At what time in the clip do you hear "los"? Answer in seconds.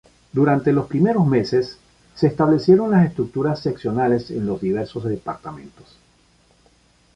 0.73-0.87, 4.47-4.59